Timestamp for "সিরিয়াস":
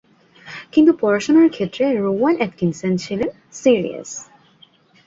3.53-4.11